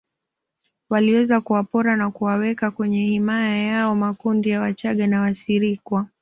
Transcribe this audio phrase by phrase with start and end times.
[0.89, 6.07] Waliweza kuwapora na kuwaweka kwenye himaya yao makundi ya wachaga na Wasirikwa